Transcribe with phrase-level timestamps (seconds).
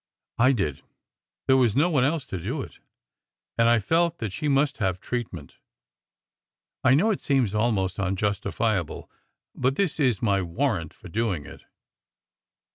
[0.39, 0.81] I did.
[1.45, 2.79] There was no one else to do it,
[3.55, 5.59] and I felt that she must have treatment.
[6.83, 9.09] I know it seems almost unjus tifiable,
[9.53, 11.65] but this is my warrant for doing it."